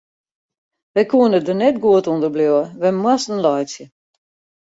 Wy 0.93 1.03
koene 1.11 1.39
der 1.45 1.57
net 1.59 1.77
goed 1.83 2.09
ûnder 2.11 2.31
bliuwe, 2.35 2.63
wy 2.81 2.89
moasten 2.93 3.41
laitsje. 3.43 3.85